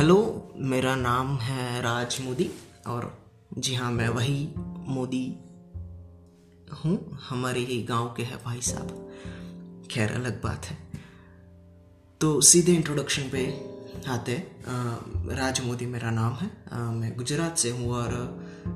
[0.00, 2.48] Hello मेरा नाम है राज मोदी
[2.86, 3.24] और
[3.58, 4.48] जी हाँ मैं वही
[4.88, 5.26] मोदी
[6.84, 10.76] हूँ हमारे ही गाँव के हैं भाई साहब। खैर अलग बात है।
[12.20, 13.44] तो सीधे इंट्रोडक्शन पे
[14.08, 18.08] आते हैं। राज मोदी मेरा नाम है। आ, मैं गुजरात से हूँ और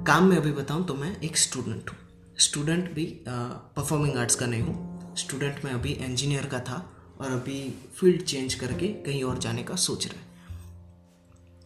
[0.07, 1.99] काम में अभी बताऊँ तो मैं एक स्टूडेंट हूँ।
[2.39, 6.85] स्टूडेंट भी परफॉर्मिंग आर्ट्स का नहीं हूँ। स्टूडेंट में अभी इंजीनियर का था
[7.21, 7.59] और अभी
[7.97, 10.33] फ़ील्ड चेंज करके कहीं और जाने का सोच रहा है।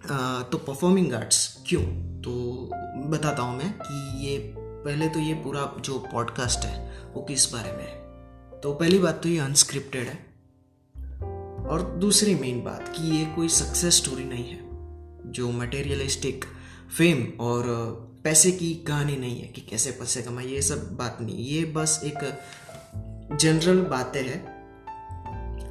[0.06, 1.82] तो परफॉर्मिंग आर्ट्स क्यों?
[2.22, 2.32] तो
[3.10, 7.72] बताता हूँ मैं कि ये, पहले तो ये पूरा जो पॉडकास्ट है, वो किस बारे
[7.72, 7.96] में है?
[8.60, 10.26] तो पहली बात तो ये अनस्क्रिप्टेड है।
[11.66, 14.60] और दूसरी मेन बात कि ये कोई सक्सेस स्टोरी नहीं है,
[15.32, 16.44] जो मटेरियलिस्टिक
[16.98, 17.64] फेम और
[18.24, 22.00] पैसे की कहानी नहीं है कि कैसे पैसे कमाए, ये सब बात नहीं ये बस
[22.04, 22.38] एक
[23.40, 24.58] जनरल बातें है।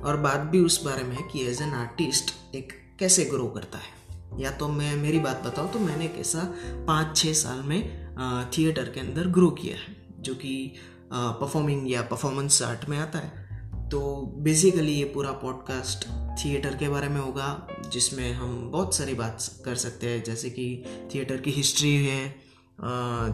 [0.02, 3.78] और बात भी उस बारे में है कि एज एन आर्टिस्ट एक कैसे ग्रो करता
[3.78, 3.97] है।
[4.40, 6.42] या तो मैं, मेरी बात बताऊँ तो मैंने कैसा
[6.88, 10.74] पाँच छः साल में थिएटर के अंदर ग्रो किया है, जो कि
[11.12, 13.46] परफॉर्मिंग या परफॉर्मेंस आर्ट में आता है।
[13.90, 14.00] तो
[14.40, 16.08] बेसिकली ये पूरा पॉडकास्ट
[16.40, 20.84] थिएटर के बारे में होगा, जिसमें हम बहुत सारी बात कर सकते हैं, जैसे कि
[21.14, 22.30] थिएटर की हिस्ट्री है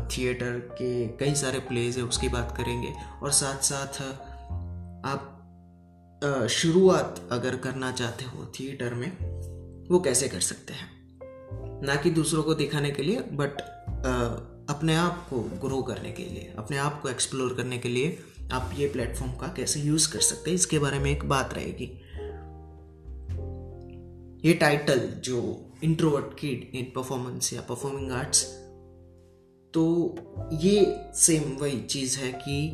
[0.08, 4.02] थिएटर के कई सारे प्लेज है, उसकी बात करेंगे। और साथ साथ
[5.06, 5.30] आप
[6.52, 9.12] शुरुआत अगर करना चाहते हो थिएटर में
[9.92, 10.92] वो कैसे कर सकते हैं?
[11.86, 13.62] ना कि दूसरों को दिखाने के लिए बट
[14.70, 18.18] अपने आप को ग्रो करने के लिए, अपने आप को एक्सप्लोर करने के लिए
[18.52, 21.86] आप ये प्लेटफॉर्म का कैसे यूज़ कर सकते हैं, इसके बारे में एक बात रहेगी।
[24.48, 28.44] ये टाइटल जो इंट्रोवर्ट किड इन परफॉर्मेंस या परफॉर्मिंग आर्ट्स
[29.74, 29.84] तो
[30.54, 32.74] ये सेम वही चीज़ है कि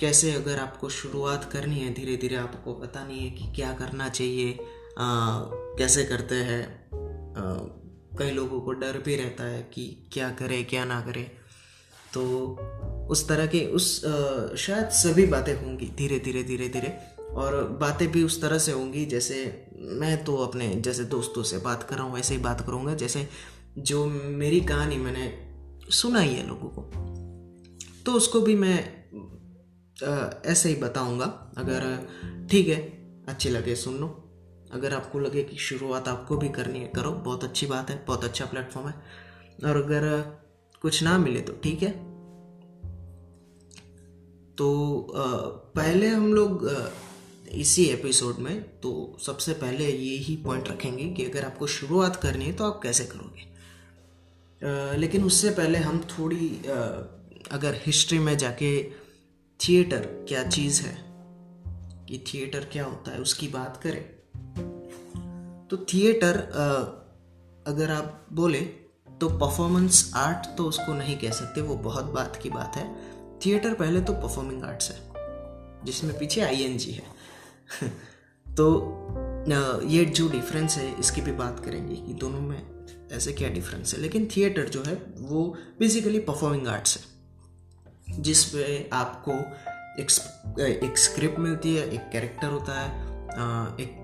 [0.00, 4.08] कैसे अगर आपको शुरुआत करनी है धीरे धीरे आपको पता नहीं है कि क्या करना
[4.08, 4.58] चाहिए
[4.98, 5.38] आ,
[5.78, 6.62] कैसे करते हैं?
[8.18, 11.22] कई लोगों को डर भी रहता है कि क्या करे क्या ना करे।
[12.14, 12.22] तो
[13.10, 16.98] उस तरह के उस आ, शायद सभी बातें होंगी धीरे धीरे धीरे धीरे।
[17.30, 19.66] और बातें भी उस तरह से होंगी जैसे
[20.00, 23.28] मैं तो अपने जैसे दोस्तों से बात कर रहा हूँ वैसे ही बात करूँगा। जैसे
[23.78, 25.32] जो मेरी कहानी मैंने
[25.90, 26.82] सुनाई है लोगों को
[28.06, 28.78] तो उसको भी मैं
[30.44, 31.24] ऐसे ही बताऊँगा।
[31.58, 32.80] अगर ठीक है
[33.28, 34.19] अच्छी लगे सुन लो।
[34.72, 38.24] अगर आपको लगे कि शुरुआत आपको भी करनी है, करो। बहुत अच्छी बात है, बहुत
[38.24, 38.94] अच्छा प्लेटफॉर्म है।
[39.64, 40.08] और अगर
[40.82, 41.90] कुछ ना मिले तो ठीक है।
[44.58, 45.12] तो
[45.76, 46.68] पहले हम लोग
[47.52, 52.44] इसी एपिसोड में तो सबसे पहले ये ही पॉइंट रखेंगे कि अगर आपको शुरुआत करनी
[52.44, 53.48] है तो आप कैसे करोगे।
[54.98, 56.48] लेकिन उससे पहले हम थोड़ी
[57.50, 58.70] अगर हिस्ट्री में जाके
[59.60, 60.94] थिएटर क्या चीज़ है,
[62.08, 64.04] कि थिएटर क्या होता है, उसकी बात करें।
[65.70, 66.36] तो थिएटर
[67.66, 68.60] अगर आप बोले
[69.20, 72.84] तो परफॉर्मेंस आर्ट तो उसको नहीं कह सकते, वो बहुत बात की बात है।
[73.40, 74.98] थिएटर पहले तो परफॉर्मिंग आर्ट्स है,
[75.84, 77.02] जिसमें पीछे आई एन जी है।
[78.56, 78.66] तो
[79.88, 84.00] ये जो डिफरेंस है, इसकी भी बात करेंगे कि दोनों में ऐसे क्या डिफरेंस है।
[84.00, 85.44] लेकिन थिएटर जो है, वो
[85.78, 87.02] बेसिकली परफॉर्मिंग आर्ट्स है
[88.20, 89.32] जिसमें आपको
[90.02, 90.10] एक
[90.84, 92.88] एक स्क्रिप्ट मिलती है, एक कैरेक्टर होता है
[93.80, 93.99] एक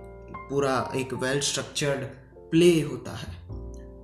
[0.51, 2.05] पूरा एक वेल स्ट्रक्चर्ड
[2.51, 3.35] प्ले होता है।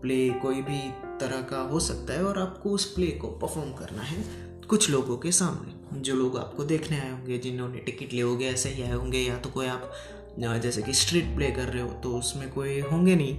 [0.00, 0.80] प्ले कोई भी
[1.20, 4.24] तरह का हो सकता है और आपको उस प्ले को परफॉर्म करना है
[4.68, 8.68] कुछ लोगों के सामने। जो लोग आपको देखने आए होंगे, जिन्होंने टिकट लिए होंगे, ऐसे
[8.68, 9.92] ही आए होंगे, या तो कोई आप
[10.38, 13.34] जैसे कि स्ट्रीट प्ले कर रहे हो तो उसमें कोई होंगे नहीं।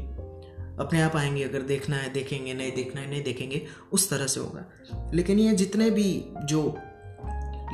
[0.78, 4.40] अपने आप आएँगे, अगर देखना है, देखेंगे, नहीं देखना है, नहीं देखेंगे, उस तरह से
[4.40, 6.78] होगा। लेकिन ये जितने भी जो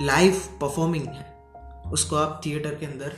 [0.02, 1.34] लाइव परफॉर्मिंग है,
[1.92, 3.16] उसको आप थिएटर के अंदर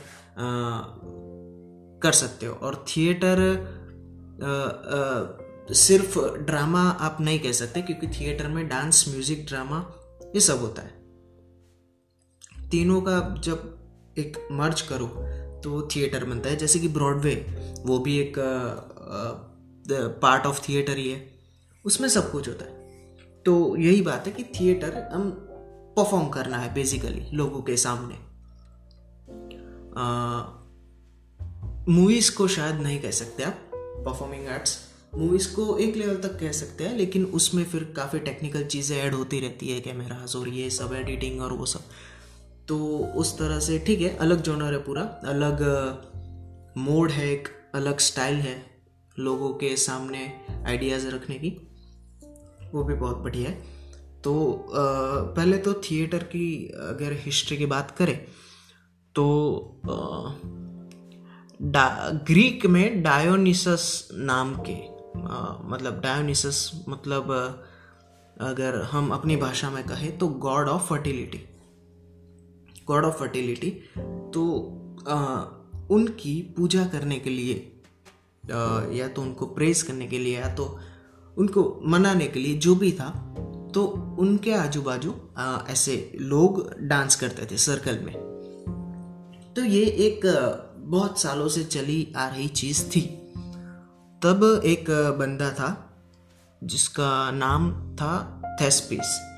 [2.02, 3.40] कर सकते हो। और थिएटर
[5.74, 9.78] सिर्फ़ ड्रामा आप नहीं कह सकते, क्योंकि थिएटर में डांस म्यूज़िक ड्रामा
[10.34, 11.00] ये सब होता है।
[12.70, 15.06] तीनों का जब एक मर्ज करो
[15.64, 17.34] तो थिएटर बनता है। जैसे कि ब्रॉडवे
[17.86, 18.38] वो भी एक
[20.22, 21.20] पार्ट ऑफ़ थिएटर ही है।
[21.84, 22.80] उसमें सब कुछ होता है।
[23.44, 25.30] तो यही बात है कि थिएटर हम
[25.96, 28.14] परफॉर्म करना है बेसिकली लोगों के सामने।
[31.88, 34.78] मूवीज़ को शायद नहीं कह सकते आप परफॉर्मिंग आर्ट्स
[35.14, 39.14] मूवीज़ को एक लेवल तक कह सकते हैं, लेकिन उसमें फिर काफ़ी टेक्निकल चीज़ें ऐड
[39.14, 41.80] होती रहती है कैमराज और ये सब एडिटिंग और वो सब।
[42.68, 42.78] तो
[43.16, 45.62] उस तरह से ठीक है, अलग जोनर है पूरा, अलग
[46.78, 48.56] मोड है एक, अलग स्टाइल है
[49.18, 50.26] लोगों के सामने
[50.66, 51.50] आइडियाज़ रखने की।
[52.74, 53.56] वो भी बहुत बढ़िया है।
[54.24, 56.48] तो पहले तो थिएटर की
[56.82, 58.16] अगर हिस्ट्री की बात करें
[59.14, 59.24] तो
[61.64, 64.86] ग्रीक में डायोनिसस नाम के
[65.22, 67.32] आ, मतलब डायोनिसस मतलब
[68.40, 71.48] अगर हम अपनी भाषा में कहें तो god of fertility
[72.86, 73.70] god of fertility
[74.34, 74.68] तो
[75.08, 75.44] आ,
[75.90, 77.80] उनकी पूजा करने के लिए
[78.52, 80.80] आ, या तो उनको प्रेस करने के लिए या तो
[81.38, 83.34] उनको मनाने के लिए जो भी था
[83.74, 83.84] तो
[84.18, 85.14] उनके आजू बाजू
[85.68, 88.32] ऐसे लोग डांस करते थे सर्कल में।
[89.56, 90.20] तो ये एक
[90.82, 93.00] बहुत सालों से चली आ रही चीज़ थी।
[94.22, 94.84] तब एक
[95.18, 95.96] बंदा था,
[96.64, 99.28] जिसका नाम था थेस्पिस।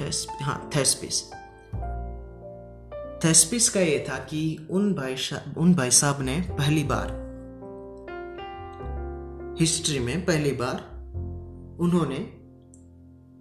[0.00, 1.32] थेस हाँ थेस्पिस।
[3.24, 5.16] थेस्पिस का ये था कि उन भाई
[5.58, 7.28] उन भाई साहब ने पहली बार,
[9.60, 10.76] हिस्ट्री में पहली बार
[11.80, 12.18] उन्होंने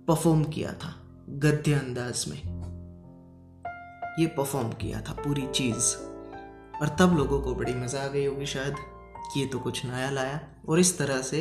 [0.07, 0.95] परफॉर्म किया था,
[1.29, 2.57] गद्य अंदाज में।
[4.19, 6.06] ये परफॉर्म किया था पूरी चीज़।
[6.81, 8.75] और तब लोगों को बड़ी मज़ा आ गई होगी शायद
[9.33, 10.39] कि ये तो कुछ नया लाया
[10.69, 11.39] और इस तरह से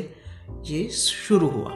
[0.64, 1.70] ये शुरू हुआ।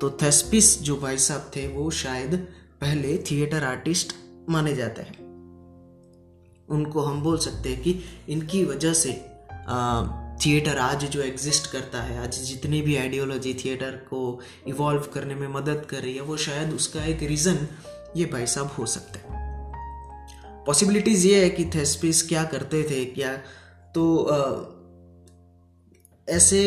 [0.00, 2.34] तो थेस्पिस जो भाई साहब थे, वो शायद
[2.80, 4.14] पहले थिएटर आर्टिस्ट
[4.48, 5.18] माने जाते हैं।
[6.68, 9.12] उनको हम बोल सकते हैं कि इनकी वजह से
[10.44, 15.48] थिएटर आज जो एग्जिस्ट करता है, आज जितनी भी आइडियोलॉजी थिएटर को इवॉल्व करने में
[15.48, 17.66] मदद कर रही है, वो शायद उसका एक रीज़न
[18.16, 19.39] ये भाई साहब हो सकते हैं।
[20.66, 23.32] पॉसिबिलिटीज़ ये है कि थेस्पिस क्या करते थे, क्या?
[23.94, 24.02] तो
[26.28, 26.62] ऐसे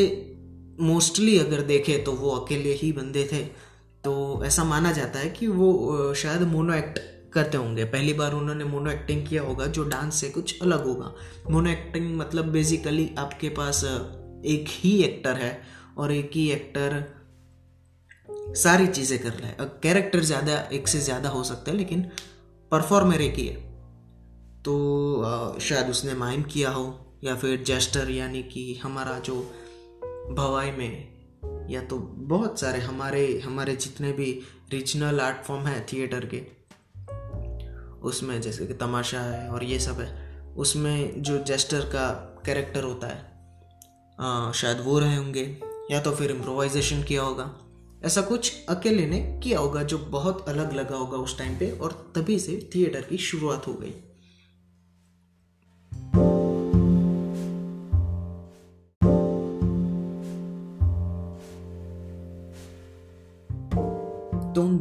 [0.81, 3.43] मोस्टली अगर देखें तो वो अकेले ही बंदे थे।
[4.03, 6.99] तो ऐसा माना जाता है कि वो शायद मोनो एक्ट
[7.33, 11.13] करते होंगे। पहली बार उन्होंने मोनो एक्टिंग किया होगा जो डांस से कुछ अलग होगा।
[11.51, 13.83] मोनो एक्टिंग मतलब बेसिकली आपके पास
[14.45, 15.61] एक ही एक्टर है
[15.97, 17.03] और एक ही एक्टर
[18.57, 22.01] सारी चीज़ें कर रहा है। कैरेक्टर ज़्यादा, एक से ज़्यादा हो सकता है, लेकिन
[22.71, 23.72] परफॉर्मर एक ही है।
[24.65, 29.35] तो शायद उसने माइम किया हो या फिर जेस्टर यानी कि हमारा जो
[30.33, 31.13] भवाई में
[31.69, 36.63] या तो बहुत सारे हमारे हमारे जितने भी रीजनल आर्ट फॉर्म है थिएटर के
[38.01, 42.09] उसमें जैसे कि तमाशा है और ये सब है उसमें जो जेस्टर का
[42.45, 43.33] कैरेक्टर होता है
[44.19, 45.61] आ, शायद वो रहे होंगे
[45.91, 47.59] या तो फिर इम्प्रोवाइजेशन किया होगा
[48.05, 52.13] ऐसा कुछ अकेले ने किया होगा जो बहुत अलग लगा होगा उस टाइम पे और
[52.15, 54.12] तभी से थिएटर की शुरुआत हो गई।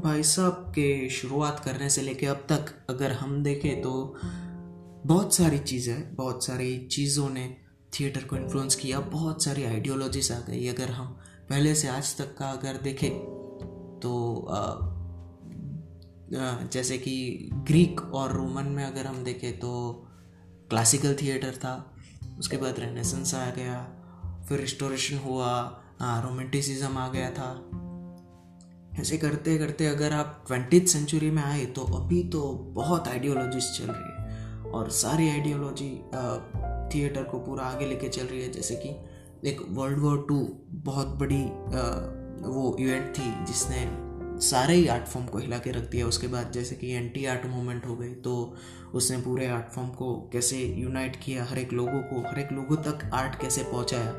[0.02, 4.16] भाई साहब के शुरुआत करने से लेके अब तक अगर हम देखें तो
[5.06, 7.56] बहुत सारी चीज़ें बहुत सारी चीज़ों ने
[7.92, 11.18] थिएटर को इन्फ्लुएंस किया बहुत सारी आइडियोलॉजीज आ गई। अगर हम
[11.50, 13.10] पहले से आज तक का अगर देखें
[14.02, 20.04] तो आ, आ, जैसे कि ग्रीक और रोमन में अगर हम देखें तो
[20.70, 21.94] क्लासिकल थिएटर था
[22.38, 23.88] उसके बाद रेनेसेंस आ गया
[24.48, 27.68] फिर रिस्टोरेशन हुआ रोमेंटिसिज्म आ गया था।
[29.00, 32.40] ऐसे करते करते अगर आप ट्वेंटी सेंचुरी में आए तो अभी तो
[32.74, 35.90] बहुत आइडियोलॉजीज चल रही है। और सारी आइडियोलॉजी
[36.94, 38.88] थिएटर को पूरा आगे लेके चल रही है। जैसे कि
[39.48, 40.36] एक वर्ल्ड वॉर टू
[40.84, 41.82] बहुत बड़ी आ,
[42.48, 43.86] वो इवेंट थी जिसने
[44.40, 47.46] सारे ही आर्ट फॉर्म को हिला के रख दिया। उसके बाद जैसे कि एंटी आर्ट
[47.46, 48.32] मूवमेंट हो गई तो
[48.94, 52.76] उसने पूरे आर्ट फॉर्म को कैसे यूनाइट किया हर एक लोगों को हर एक लोगों
[52.82, 54.12] तक आर्ट कैसे पहुँचाया।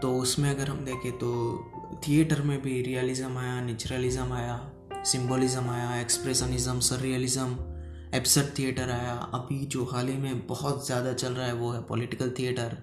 [0.00, 1.30] तो उसमें अगर हम देखें तो
[2.08, 4.58] थिएटर में भी रियलिज्म आया नेचुरलिज्म आया
[5.04, 7.56] सिंबलिज्म आया एक्सप्रेशनिज्म सररियलिज्म
[8.14, 11.82] एब्सर्ड थिएटर आया। अभी जो हाल ही में बहुत ज़्यादा चल रहा है वो है
[11.82, 12.76] पॉलिटिकल थिएटर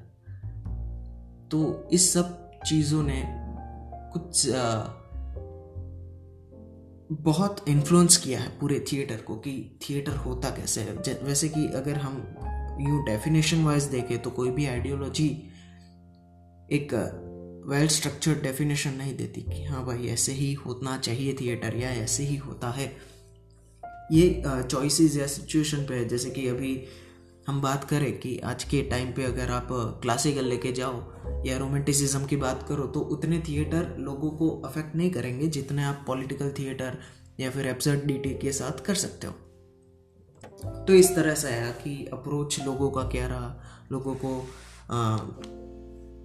[1.51, 3.23] तो इस सब चीज़ों ने
[4.13, 4.47] कुछ
[7.11, 11.97] बहुत इन्फ्लुएंस किया है पूरे थिएटर को कि थिएटर होता कैसे है। वैसे कि अगर
[11.97, 12.15] हम
[12.81, 15.27] यूँ डेफिनेशन वाइज देखें तो कोई भी आइडियोलॉजी
[16.71, 16.93] एक
[17.65, 22.23] वेल स्ट्रक्चर्ड डेफिनेशन नहीं देती कि हाँ भाई ऐसे ही होना चाहिए थिएटर या ऐसे
[22.23, 22.85] ही होता है।
[24.11, 26.83] ये चॉइसेस या सिचुएशन पे है। जैसे कि अभी
[27.47, 29.67] हम बात करें कि आज के टाइम पे अगर आप
[30.01, 35.11] क्लासिकल लेके जाओ या रोमेंटिसिज्म की बात करो तो उतने थिएटर लोगों को अफेक्ट नहीं
[35.11, 36.97] करेंगे जितने आप पॉलिटिकल थिएटर
[37.39, 39.33] या फिर एब्सर्डिटी के साथ कर सकते हो।
[40.85, 43.55] तो इस तरह से आया कि अप्रोच लोगों का क्या रहा?
[43.91, 44.49] लोगों को
[44.91, 45.17] आ,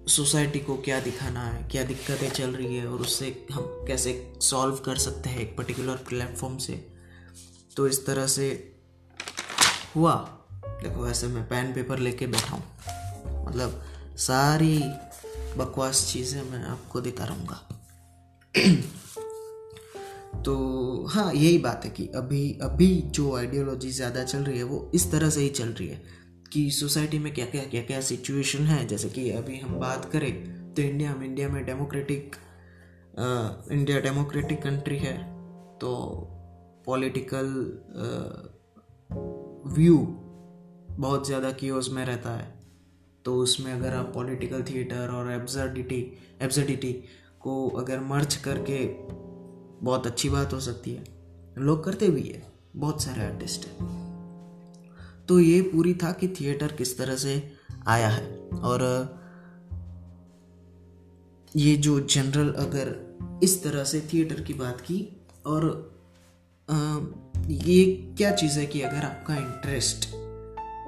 [0.07, 4.75] सोसाइटी को क्या दिखाना है, क्या दिक्कतें चल रही है और उससे हम कैसे सॉल्व
[4.85, 6.73] कर सकते हैं एक पर्टिकुलर प्लेटफॉर्म से।
[7.77, 8.47] तो इस तरह से
[9.95, 10.13] हुआ।
[10.83, 12.63] देखो वैसे मैं पेन पेपर लेके बैठा हूँ।
[13.45, 13.81] मतलब
[14.19, 14.77] सारी
[15.57, 17.59] बकवास चीज़ें मैं आपको दिखा रहूँगा
[20.43, 20.53] तो
[21.09, 25.11] हाँ यही बात है कि अभी अभी जो आइडियोलॉजी ज़्यादा चल रही है, वो इस
[25.11, 26.01] तरह से ही चल रही है।
[26.51, 28.85] कि सोसाइटी में क्या क्या क्या क्या सिचुएशन है?
[28.87, 30.33] जैसे कि अभी हम बात करें
[30.73, 32.35] तो इंडिया में इंडिया में डेमोक्रेटिक
[33.71, 35.17] इंडिया डेमोक्रेटिक कंट्री है
[35.79, 35.93] तो
[36.85, 37.47] पॉलिटिकल
[39.67, 39.97] व्यू
[40.91, 42.59] बहुत ज़्यादा कीओस में रहता है।
[43.25, 46.01] तो उसमें अगर आप पॉलिटिकल थिएटर और एब्जर्डिटी
[46.41, 46.93] एब्जर्डिटी
[47.41, 48.85] को अगर मर्ज करके,
[49.81, 51.03] बहुत अच्छी बात हो सकती है।
[51.57, 52.43] लोग करते भी है,
[52.75, 54.10] बहुत सारे आर्टिस्ट हैं।
[55.31, 57.33] तो ये पूरी था कि थिएटर किस तरह से
[57.87, 58.23] आया है।
[58.63, 58.81] और
[61.55, 64.97] ये जो जनरल अगर इस तरह से थिएटर की बात की
[65.45, 65.63] और
[67.49, 67.85] ये
[68.17, 70.09] क्या चीज़ है कि अगर आपका इंटरेस्ट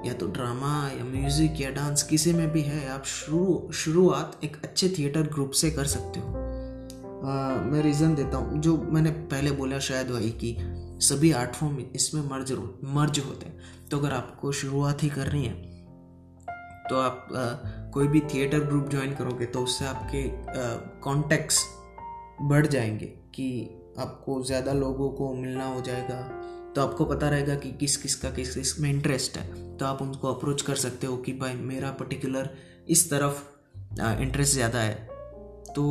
[0.06, 4.56] या तो ड्रामा या म्यूज़िक या डांस किसी में भी है आप शुरू शुरुआत एक
[4.64, 9.50] अच्छे थिएटर ग्रुप से कर सकते हो। आ, मैं रीज़न देता हूँ जो मैंने पहले
[9.50, 10.56] बोला शायद वही कि
[11.06, 12.52] सभी आर्ट फॉर्म इसमें मर्ज
[12.84, 15.52] मर्ज होते हैं। तो अगर आपको शुरुआत ही करनी है
[16.90, 17.44] तो आप आ,
[17.90, 20.22] कोई भी थिएटर ग्रुप ज्वाइन करोगे तो उससे आपके
[21.00, 21.62] कॉन्टेक्ट्स
[22.42, 23.46] बढ़ जाएँगे कि
[23.98, 26.16] आपको ज़्यादा लोगों को मिलना हो जाएगा।
[26.74, 30.32] तो आपको पता रहेगा कि किस किस का किस किसमें इंटरेस्ट है। तो आप उनको
[30.32, 32.50] अप्रोच कर सकते हो कि भाई मेरा पर्टिकुलर
[32.88, 33.42] इस तरफ़
[34.22, 34.94] इंटरेस्ट ज़्यादा है।
[35.74, 35.84] तो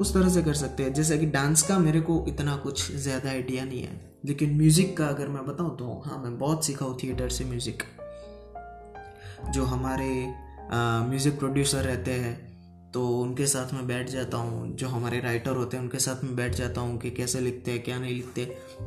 [0.00, 3.30] उस तरह से कर सकते हैं। जैसे कि डांस का मेरे को इतना कुछ ज़्यादा
[3.30, 6.98] आइडिया नहीं है। लेकिन म्यूज़िक का अगर मैं बताऊँ तो हाँ मैं बहुत सीखा हूँ
[7.02, 7.82] थिएटर से म्यूज़िक
[9.50, 10.10] जो हमारे
[11.08, 12.36] म्यूज़िक प्रोड्यूसर रहते हैं
[12.92, 16.34] तो उनके साथ में बैठ जाता हूँ। जो हमारे राइटर होते हैं, उनके साथ में
[16.36, 18.44] बैठ जाता हूँ कि कैसे लिखते हैं, क्या नहीं लिखते।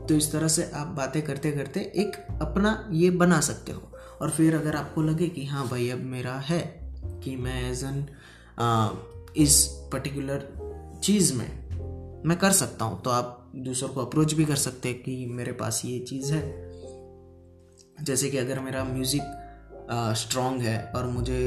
[0.09, 4.29] तो इस तरह से आप बातें करते करते एक अपना ये बना सकते हो। और
[4.29, 6.59] फिर अगर आपको लगे कि हाँ भाई, अब मेरा है
[7.23, 8.05] कि मैं एज एन
[9.37, 10.47] इस पर्टिकुलर
[11.03, 15.01] चीज़ में मैं कर सकता हूँ तो आप दूसरों को अप्रोच भी कर सकते हैं
[15.03, 16.41] कि मेरे पास ये चीज़ है।
[18.03, 19.21] जैसे कि अगर मेरा म्यूज़िक
[20.17, 21.39] स्ट्रॉन्ग है और मुझे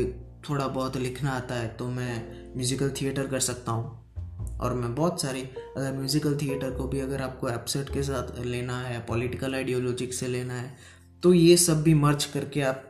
[0.48, 5.22] थोड़ा बहुत लिखना आता है तो मैं म्यूज़िकल थिएटर कर सकता हूँ। और मैं बहुत
[5.22, 5.40] सारे,
[5.76, 10.28] अगर म्यूज़िकल थिएटर को भी अगर आपको एपसेट के साथ लेना है पॉलिटिकल आइडियोलॉजिक से
[10.28, 10.76] लेना है
[11.22, 12.84] तो ये सब भी मर्ज करके आप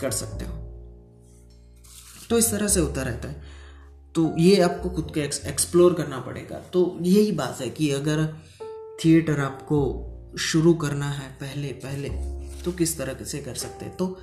[0.00, 0.54] कर सकते हो।
[2.30, 3.45] तो इस तरह से होता रहता है।
[4.16, 8.26] तो ये आपको खुद को एक्सप्लोर करना पड़ेगा। तो यही बात है कि अगर
[9.04, 9.78] थिएटर आपको
[10.38, 12.08] शुरू करना है पहले पहले
[12.64, 13.96] तो किस तरह से कर सकते हैं?
[13.96, 14.18] तो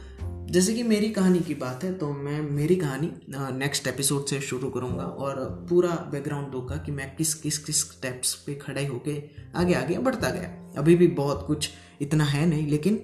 [0.49, 4.69] जैसे कि मेरी कहानी की बात है तो मैं, मेरी कहानी नेक्स्ट एपिसोड से शुरू
[4.69, 9.21] करूँगा और पूरा बैकग्राउंड दूँगा कि मैं किस किस किस स्टेप्स पे खड़े होके
[9.55, 11.69] आगे आगे बढ़ता गया। अभी भी बहुत कुछ
[12.01, 13.01] इतना है नहीं, लेकिन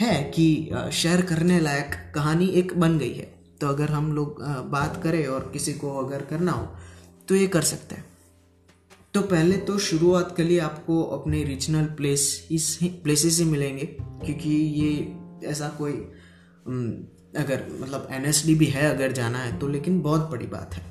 [0.00, 3.31] है कि शेयर करने लायक कहानी एक बन गई है।
[3.62, 6.66] तो अगर हम लोग बात करें और किसी को अगर करना हो
[7.28, 8.04] तो ये कर सकते हैं।
[9.14, 14.50] तो पहले तो शुरुआत के लिए आपको अपने रीजनल प्लेस इस प्लेसेस ही मिलेंगे, क्योंकि
[14.50, 15.92] ये ऐसा कोई
[17.38, 20.84] अगर मतलब एनएसडी भी है अगर जाना है तो लेकिन बहुत बड़ी बात है।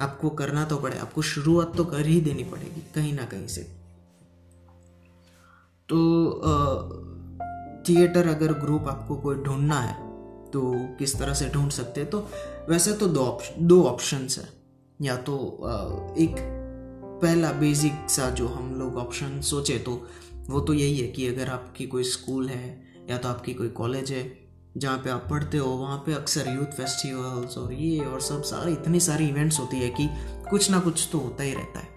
[0.00, 3.62] आपको करना तो पड़े, आपको शुरुआत तो कर ही देनी पड़ेगी, कहीं ना कहीं से।
[5.88, 5.98] तो
[7.88, 10.03] थिएटर अगर ग्रुप आपको कोई ढूंढना है
[10.54, 10.62] तो
[10.98, 12.10] किस तरह से ढूंढ सकते हैं?
[12.10, 12.28] तो
[12.68, 14.48] वैसे तो दो ऑप्शन दो ऑप्शंस है।
[15.00, 15.36] या तो
[16.18, 16.36] एक
[17.22, 19.92] पहला बेसिक सा जो हम लोग ऑप्शन सोचे तो
[20.48, 22.68] वो तो यही है कि अगर आपकी कोई स्कूल है
[23.10, 24.22] या तो आपकी कोई कॉलेज है,
[24.76, 28.72] जहाँ पे आप पढ़ते हो, वहाँ पे अक्सर यूथ फेस्टिवल्स और ये और सब सारे,
[28.72, 30.08] इतनी सारी इवेंट्स होती है कि
[30.50, 31.88] कुछ ना कुछ तो होता ही रहता है।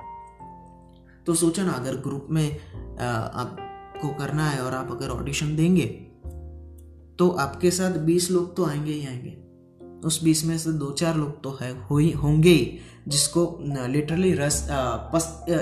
[1.25, 2.59] तो सोचो ना, अगर ग्रुप में
[2.99, 5.85] आपको करना है और आप अगर ऑडिशन देंगे
[7.19, 9.35] तो आपके साथ बीस लोग तो आएँगे ही आएँगे।
[10.07, 13.57] उस बीस में से दो चार लोग तो है, हो ही, होंगे ही, जिसको
[13.87, 14.67] लिटरली रस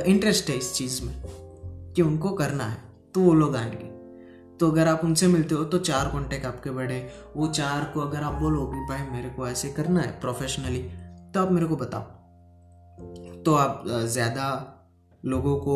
[0.07, 2.77] इंटरेस्ट है इस चीज़ में कि उनको करना है
[3.15, 3.93] तो वो लोग आएँगे।
[4.59, 6.97] तो अगर आप उनसे मिलते हो तो चार कॉन्टेक्ट आपके बढ़े।
[7.35, 10.81] वो चार को अगर आप बोलो कि, भाई, मेरे को ऐसे करना है प्रोफेशनली
[11.31, 12.01] तो आप मेरे को बताओ।
[13.43, 14.47] तो आप ज़्यादा
[15.23, 15.75] लोगों को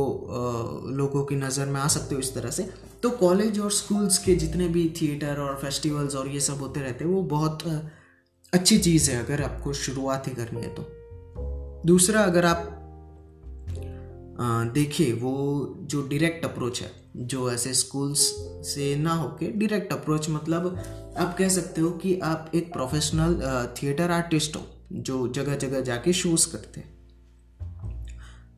[0.92, 2.70] लोगों की नज़र में आ सकते हो इस तरह से।
[3.04, 7.06] तो कॉलेज और स्कूल्स के जितने भी थिएटर और फेस्टिवल्स और ये सब होते रहते
[7.06, 7.64] हैं, वो बहुत
[8.54, 10.86] अच्छी चीज़ है अगर आपको शुरुआत ही करनी है तो।
[11.86, 12.76] दूसरा अगर आप
[14.74, 15.34] देखिए वो
[15.82, 18.20] जो डायरेक्ट अप्रोच है, जो ऐसे स्कूल्स
[18.66, 20.78] से ना होके डायरेक्ट अप्रोच मतलब
[21.18, 23.40] आप कह सकते हो कि आप एक प्रोफेशनल
[23.78, 26.98] थिएटर आर्टिस्ट हो, जो जगह जगह जाके शोज़ करते हैं।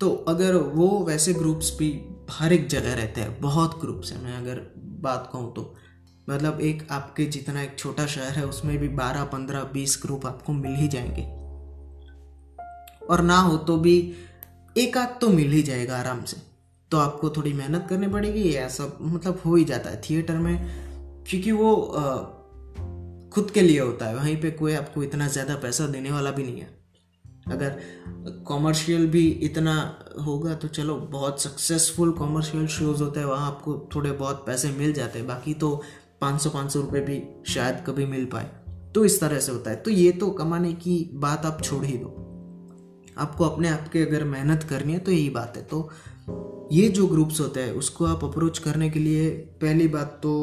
[0.02, 1.90] तो अगर वो वैसे ग्रुप्स भी
[2.30, 4.62] हर एक जगह रहते हैं बहुत ग्रुप्स हैं। मैं अगर
[5.02, 5.74] बात कहूँ तो
[6.30, 10.54] मतलब एक आपके जितना एक छोटा शहर है उसमें भी बारह पंद्रह बीस ग्रुप आपको
[10.54, 11.24] मिल ही जाएँगे।
[13.08, 13.96] और ना हो तो भी
[14.76, 16.38] एक आध तो मिल ही जाएगा आराम से।
[16.92, 20.58] तो आपको थोड़ी मेहनत करनी पड़ेगी या सब मतलब हो ही जाता है थिएटर में
[21.28, 22.16] क्योंकि वो आ,
[23.30, 26.44] खुद के लिए होता है। वहीं पे कोई आपको इतना ज़्यादा पैसा देने वाला भी
[26.44, 26.81] नहीं है।
[27.48, 27.80] अगर
[28.48, 34.12] कॉमर्शियल भी इतना होगा तो चलो, बहुत सक्सेसफुल कॉमर्शियल शोज़ होते हैं, वहाँ आपको थोड़े
[34.12, 35.82] बहुत पैसे मिल जाते हैं। बाकी तो
[36.22, 38.52] पाँच सौ पाँच सौ रुपये भी शायद कभी मिल पाए।
[38.96, 41.98] तो इस तरह से होता है। तो ये तो कमाने की बात आप छोड़ ही
[41.98, 42.18] दो।
[43.18, 45.90] आपको अपने आप के अगर मेहनत करनी है तो यही बात है। तो
[46.72, 50.34] ये जो ग्रुप्स होते हैं, उसको आप अप्रोच करने के लिए पहली बात तो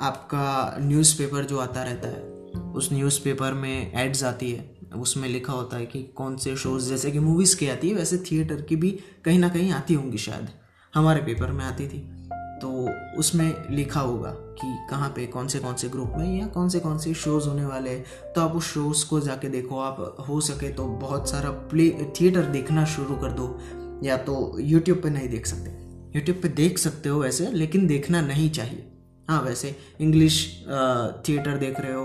[0.00, 5.76] आपका न्यूज़पेपर जो आता रहता है उस न्यूज़पेपर में एड्स आती है, उसमें लिखा होता
[5.76, 8.98] है कि कौन से शोज़ जैसे कि मूवीज़ की आती है, वैसे थिएटर की भी
[9.24, 10.48] कहीं ना कहीं आती होंगी शायद।
[10.94, 12.12] हमारे पेपर में आती थी।
[12.62, 16.68] तो उसमें लिखा होगा कि कहाँ पे कौन से कौन से ग्रुप में या कौन
[16.68, 20.26] से कौन से शोज़ होने वाले हैं। तो आप उस शोज़ को जाके देखो। आप
[20.28, 23.60] हो सके तो बहुत सारा प्ले थिएटर देखना शुरू कर दो।
[24.06, 25.70] या तो यूट्यूब पे नहीं देख सकते।
[26.18, 28.95] यूट्यूब पे देख सकते हो वैसे, लेकिन देखना नहीं चाहिए।
[29.28, 30.36] हाँ वैसे इंग्लिश
[31.28, 32.04] थिएटर देख रहे हो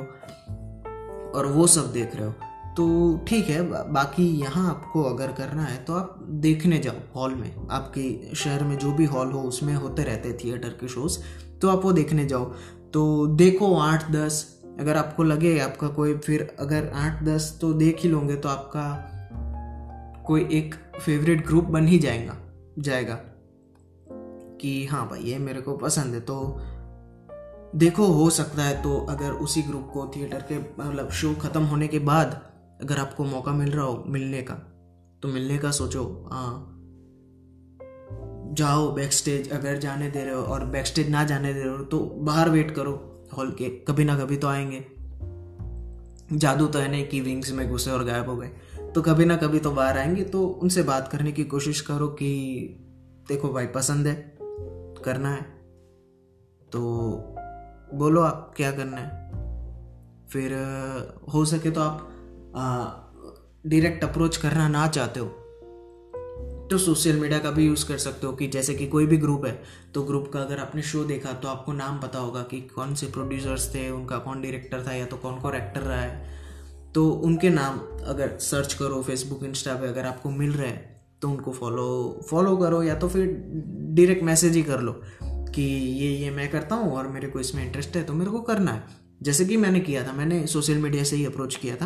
[1.31, 2.33] और वो सब देख रहे हो।
[2.77, 2.85] तो
[3.27, 3.61] ठीक है
[3.91, 8.77] बाकी यहाँ आपको अगर करना है तो आप देखने जाओ हॉल में। आपके शहर में
[8.77, 11.19] जो भी हॉल हो, उसमें होते रहते थिएटर के शोज़
[11.61, 12.45] तो आप वो देखने जाओ।
[12.93, 14.45] तो देखो आठ दस,
[14.79, 18.87] अगर आपको लगे आपका कोई फिर अगर आठ दस तो देख ही लोगे तो आपका
[20.27, 22.37] कोई एक फेवरेट ग्रुप बन ही जाएगा
[22.79, 23.19] जाएगा।
[24.61, 26.35] कि हाँ भाई, ये मेरे को पसंद है तो
[27.75, 31.87] देखो, हो सकता है तो अगर उसी ग्रुप को थिएटर के मतलब शो ख़त्म होने
[31.87, 32.41] के बाद
[32.81, 34.53] अगर आपको मौका मिल रहा हो मिलने का
[35.21, 36.67] तो मिलने का सोचो हाँ।
[38.53, 41.77] जाओ बैक स्टेज अगर जाने दे रहे हो और बैक स्टेज ना जाने दे रहे
[41.77, 44.85] हो तो बाहर वेट करो हॉल के, कभी ना कभी तो आएँगे।
[46.37, 48.47] जादू तो है नहीं कि विंग्स में घुसे और गायब हो गए।
[48.95, 52.29] तो कभी ना कभी तो बाहर आएँगे तो उनसे बात करने की कोशिश करो कि
[53.29, 54.37] देखो भाई, पसंद है,
[55.05, 55.41] करना है।
[56.71, 57.30] तो
[57.93, 59.09] बोलो आप क्या करना है।
[60.27, 60.53] फिर,
[61.33, 62.07] हो सके तो आप
[63.67, 65.25] डायरेक्ट अप्रोच करना ना चाहते हो।
[66.71, 69.45] तो सोशल मीडिया का भी यूज़ कर सकते हो कि जैसे कि कोई भी ग्रुप
[69.45, 69.51] है
[69.93, 73.07] तो ग्रुप का अगर आपने शो देखा तो आपको नाम पता होगा कि कौन से
[73.07, 77.49] प्रोड्यूसर्स थे, उनका कौन डायरेक्टर था या तो कौन कौन एक्टर रहा है। तो उनके
[77.49, 80.89] नाम अगर सर्च करो फेसबुक इंस्टा पे, अगर आपको मिल रहे हैं
[81.21, 83.27] तो उनको फॉलो फॉलो करो या तो फिर
[83.95, 85.01] डायरेक्ट मैसेज ही कर लो।
[85.55, 85.61] कि
[85.97, 88.71] ये ये मैं करता हूँ और मेरे को इसमें इंटरेस्ट है तो मेरे को करना
[88.71, 88.83] है।
[89.21, 91.85] जैसे कि मैंने किया था, मैंने सोशल मीडिया से ही अप्रोच किया था।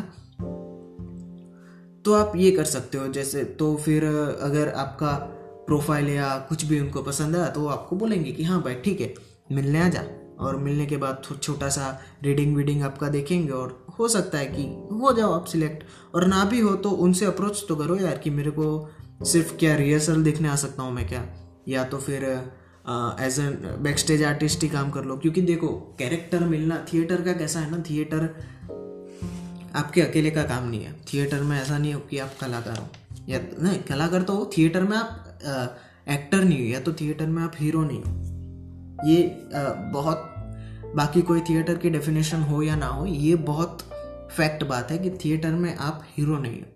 [2.05, 4.03] तो आप ये कर सकते हो, जैसे तो फिर
[4.41, 5.11] अगर आपका
[5.67, 9.13] प्रोफ़ाइल या कुछ भी उनको पसंद आया तो आपको बोलेंगे कि हाँ भाई, ठीक है,
[9.51, 10.03] मिलने आ जा।
[10.39, 11.87] और मिलने के बाद छोटा सा
[12.23, 14.63] रीडिंग वीडिंग आपका देखेंगे और हो सकता है कि
[14.95, 15.83] हो जाओ आप सिलेक्ट
[16.15, 18.65] और ना भी हो तो उनसे अप्रोच तो करो यार कि मेरे को
[19.23, 21.25] सिर्फ़ क्या रिहर्सल देखने आ सकता हूँ मैं क्या?
[21.67, 22.25] या तो फिर
[23.21, 25.67] as an back stage artist ही काम कर लो। क्योंकि देखो
[25.99, 28.29] कैरेक्टर मिलना थिएटर का कैसा है ना थिएटर
[29.75, 32.87] आपके अकेले का काम नहीं है। थिएटर में ऐसा नहीं हो कि आप कलाकार हो।
[33.29, 37.25] या नहीं कलाकार तो हो थिएटर में आप आ, एक्टर नहीं हो या तो थिएटर
[37.25, 39.23] में आप हीरो नहीं हो। ये
[39.55, 40.31] आ, बहुत
[40.95, 43.81] बाकी कोई थिएटर की डेफिनेशन हो या ना हो ये बहुत
[44.37, 46.67] फैक्ट बात है कि थिएटर में आप हीरो नहीं हो।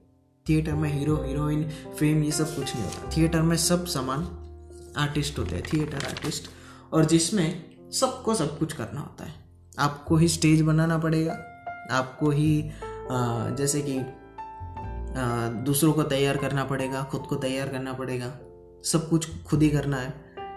[0.49, 1.63] थिएटर में हीरो हीरोइन
[1.99, 4.38] फेम ये सब कुछ नहीं होता। थिएटर में सब समान
[4.99, 6.49] आर्टिस्ट होते हैं थिएटर आर्टिस्ट
[6.93, 9.33] और जिसमें सबको सब कुछ करना होता है।
[9.79, 11.33] आपको ही स्टेज बनाना पड़ेगा,
[11.91, 12.71] आपको ही
[13.57, 13.99] जैसे कि
[15.65, 18.27] दूसरों को तैयार करना पड़ेगा, खुद को तैयार करना पड़ेगा,
[18.83, 20.13] सब कुछ खुद ही करना है।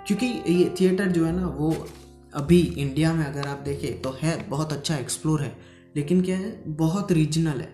[0.06, 1.86] क्योंकि ये थिएटर जो है ना, वो
[2.34, 5.56] अभी इंडिया में अगर आप देखें तो है बहुत अच्छा एक्सप्लोर है,
[5.96, 7.72] लेकिन क्या है, बहुत रीजनल है।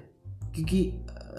[0.54, 0.80] क्योंकि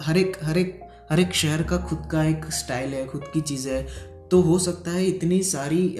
[0.02, 3.40] हर एक हर एक हर एक शहर का खुद का एक स्टाइल है, खुद की
[3.40, 3.86] चीज़ है।
[4.30, 5.96] तो हो सकता है इतनी सारी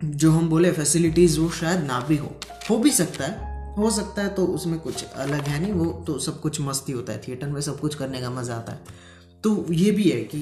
[0.00, 2.34] जो हम बोले फैसिलिटीज़ वो शायद ना भी हो।
[2.70, 6.18] हो भी सकता है। हो सकता है तो उसमें कुछ अलग है नहीं, वो तो
[6.18, 9.04] सब कुछ मस्ती होता है। थिएटर में सब कुछ करने का मज़ा आता है।
[9.44, 10.38] तो ये भी है कि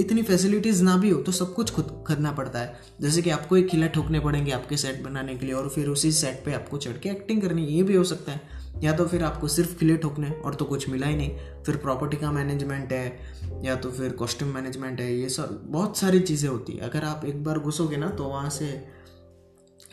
[0.00, 3.56] इतनी फैसिलिटीज़ ना भी हो तो सब कुछ खुद करना पड़ता है। जैसे कि आपको
[3.56, 6.78] एक किला ठोकने पड़ेंगे आपके सेट बनाने के लिए और फिर उसी सेट पे आपको
[6.78, 9.96] चढ़ के एक्टिंग करनी ये भी हो सकता है। या तो फिर आपको सिर्फ़ किले
[9.96, 11.36] ठोकने और तो कुछ मिला ही नहीं।
[11.66, 13.20] फिर प्रॉपर्टी का मैनेजमेंट है,
[13.64, 17.24] या तो फिर कॉस्ट्यूम मैनेजमेंट है, ये सब, बहुत सारी चीज़ें होती है। अगर आप
[17.24, 18.84] एक बार घुसोगे ना तो वहाँ से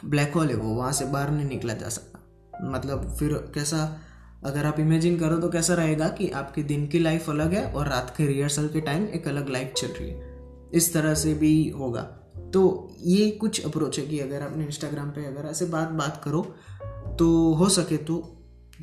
[0.06, 2.20] ब्लैक होल है वो, वहाँ से बाहर नहीं निकला जा सकता।
[2.64, 4.02] मतलब फिर कैसा,
[4.44, 7.88] अगर आप इमेजिन करो तो कैसा रहेगा कि आपके दिन की लाइफ अलग है और
[7.88, 10.32] रात के रिहर्सल के टाइम एक अलग लाइफ चल रही है।
[10.74, 12.02] इस तरह से भी होगा।
[12.54, 16.42] तो ये कुछ अप्रोच है कि अगर आपने इंस्टाग्राम पे अगर ऐसे बात बात करो
[17.20, 18.33] तो हो सके तो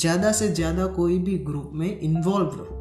[0.00, 2.76] ज़्यादा से ज़्यादा कोई भी ग्रुप में इन्वॉल्व रहो।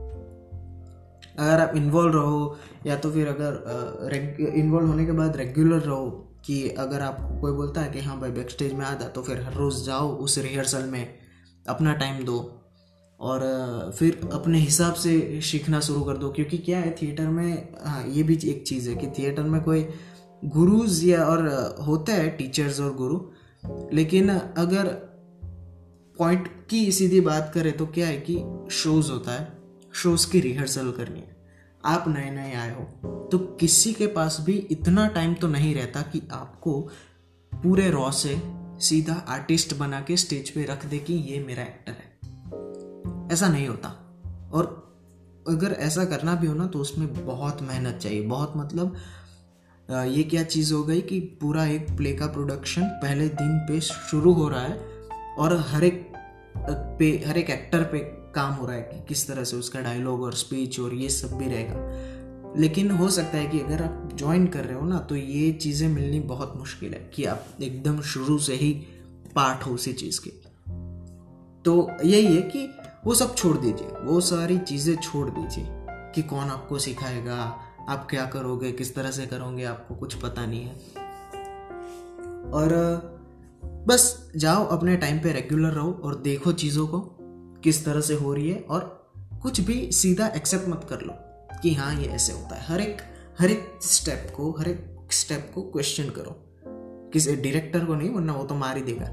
[1.40, 6.10] अगर आप इन्वॉल्व रहो, या तो फिर अगर इन्वॉल्व होने के बाद रेगुलर रहो
[6.46, 9.22] कि अगर आपको कोई बोलता है कि हाँ भाई बैक स्टेज में आ जा तो
[9.22, 11.08] फिर हर रोज़ जाओ उस रिहर्सल में,
[11.66, 12.40] अपना टाइम दो।
[13.20, 13.42] और
[13.98, 18.24] फिर अपने हिसाब से सीखना शुरू कर दो, क्योंकि क्या है थिएटर में हाँ ये
[18.24, 19.88] भी एक चीज़ है कि थिएटर में कोई
[20.48, 21.48] गुरुज या और
[21.88, 23.20] होता है टीचर्स और गुरु,
[23.94, 24.88] लेकिन अगर
[26.20, 28.36] पॉइंट की सीधी बात करें तो क्या है कि
[28.72, 29.58] शोज़ होता है
[29.94, 31.36] शोज़ की रिहर्सल करनी है।
[31.86, 32.84] आप नए नए आए हो
[33.32, 36.82] तो किसी के पास भी इतना टाइम तो नहीं रहता कि आपको
[37.54, 38.42] पूरे रॉ से
[38.80, 43.68] सीधा आर्टिस्ट बना के स्टेज पे रख दे कि ये मेरा एक्टर है। ऐसा नहीं
[43.68, 43.90] होता।
[44.54, 44.68] और
[45.50, 48.96] अगर ऐसा करना भी हो ना तो उसमें बहुत मेहनत चाहिए। बहुत मतलब
[49.90, 54.34] ये क्या चीज़ हो गई कि पूरा एक प्ले का प्रोडक्शन पहले दिन पे शुरू
[54.34, 54.78] हो रहा है
[55.38, 56.09] और हर एक
[56.70, 58.00] पे, हर एक एक्टर पे
[58.36, 61.32] काम हो रहा है कि किस तरह से उसका डायलॉग और स्पीच और ये सब
[61.32, 61.76] भी रहेगा।
[62.58, 65.88] लेकिन हो सकता है कि अगर आप ज्वाइन कर रहे हो ना तो ये चीज़ें
[65.88, 68.74] मिलनी बहुत मुश्किल है कि आप एकदम शुरू से ही
[69.36, 70.30] पार्ट हो उसी चीज़ के।
[71.66, 72.70] तो यही है कि
[73.06, 75.66] वो सब छोड़ दीजिए, वो सारी चीज़ें छोड़ दीजिए
[76.16, 80.62] कि कौन आपको सिखाएगा, आप क्या करोगे, किस तरह से करोगे, आपको कुछ पता नहीं
[80.62, 80.74] है।
[82.52, 82.70] और,
[83.88, 87.00] बस जाओ अपने टाइम पे रेगुलर रहो और देखो चीज़ों को,
[87.64, 89.12] किस तरह से हो रही है और
[89.42, 91.14] कुछ भी सीधा एक्सेप्ट मत कर लो
[91.62, 93.02] कि हाँ ये ऐसे होता है। हर एक
[93.40, 96.36] हर एक स्टेप को, हर एक स्टेप को क्वेश्चन करो।
[97.14, 99.06] किसी डायरेक्टर को नहीं, वरना वो तो मार ही देगा।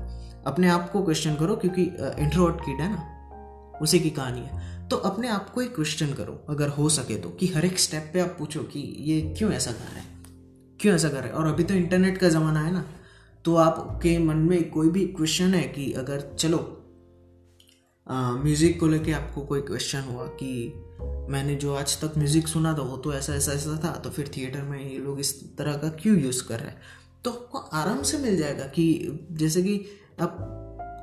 [0.46, 1.82] अपने आप को क्वेश्चन करो क्योंकि
[2.18, 6.44] इंट्रोवर्ट किड है ना, उसी की कहानी है। तो अपने आप को एक क्वेश्चन करो,
[6.48, 9.72] अगर हो सके तो कि हर एक स्टेप पे आप पूछो कि ये क्यों ऐसा
[9.72, 10.04] कर रहा है?
[10.80, 11.32] क्यों ऐसा कर रहा है?
[11.32, 12.84] और अभी तो इंटरनेट का ज़माना है ना
[13.46, 16.58] तो आपके मन में कोई भी क्वेश्चन है कि अगर चलो
[18.42, 20.72] म्यूज़िक को लेके आपको कोई क्वेश्चन हुआ कि
[21.30, 24.30] मैंने जो आज तक म्यूज़िक सुना था, वो तो ऐसा ऐसा ऐसा था तो फिर
[24.36, 26.80] थिएटर में ये लोग इस तरह का क्यों यूज़ कर रहे हैं?
[27.24, 29.84] तो आपको आराम से मिल जाएगा कि जैसे कि
[30.20, 30.36] आप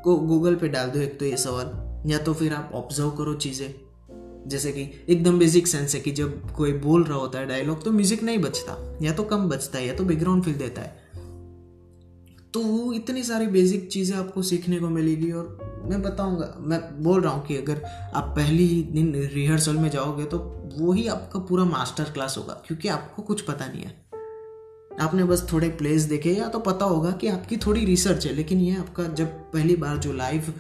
[0.04, 1.72] को गूगल पे डाल दो एक तो ये सवाल,
[2.12, 3.74] या तो फिर आप ऑब्ज़र्व करो चीज़ें।
[4.48, 7.92] जैसे कि एकदम बेसिक सेंस है कि जब कोई बोल रहा होता है डायलॉग तो
[7.92, 11.03] म्यूज़िक नहीं बचता, या तो कम बचता है, या तो बैकग्राउंड फील देता है।
[12.54, 17.22] तो वो इतनी सारी बेसिक चीज़ें आपको सीखने को मिलेगी और मैं बताऊँगा, मैं बोल
[17.22, 17.82] रहा हूँ कि अगर
[18.16, 20.38] आप पहली दिन रिहर्सल में जाओगे तो
[20.76, 24.02] वो ही आपका पूरा मास्टर क्लास होगा, क्योंकि आपको कुछ पता नहीं है।
[25.02, 28.60] आपने बस थोड़े प्लेस देखे, या तो पता होगा कि आपकी थोड़ी रिसर्च है, लेकिन
[28.60, 30.54] ये आपका जब पहली बार जो लाइव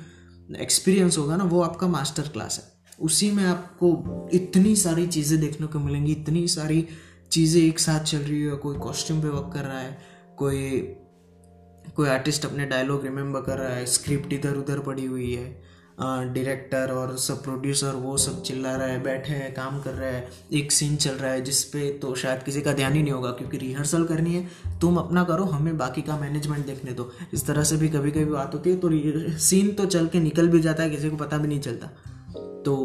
[0.60, 5.67] एक्सपीरियंस होगा ना, वो आपका मास्टर क्लास है। उसी में आपको इतनी सारी चीज़ें देखने
[5.67, 6.86] को मिलेंगी, इतनी सारी
[7.32, 9.97] चीज़ें एक साथ चल रही है, कोई कॉस्ट्यूम पे वर्क कर रहा है,
[10.38, 10.82] कोई
[11.96, 16.91] कोई आर्टिस्ट अपने डायलॉग रिमेम्बर कर रहा है स्क्रिप्ट इधर उधर पड़ी हुई है डायरेक्टर
[16.91, 20.72] और सब प्रोड्यूसर वो सब चिल्ला रहा है, बैठे हैं, काम कर रहा है, एक
[20.72, 24.06] सीन चल रहा है जिसपे तो शायद किसी का ध्यान ही नहीं होगा क्योंकि रिहर्सल
[24.06, 24.48] करनी है,
[24.82, 28.26] तुम अपना करो, हमें बाकी का मैनेजमेंट देखने दो। इस तरह से भी कभी कभी
[28.26, 28.89] बात होती है तो
[29.39, 31.88] सीन तो चल के निकल भी जाता है, किसी को पता भी नहीं चलता।
[32.65, 32.76] तो